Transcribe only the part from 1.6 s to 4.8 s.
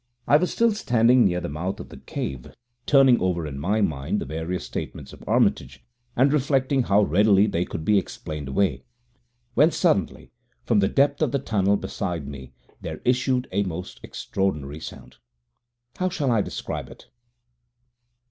of the cave turning over in my mind the various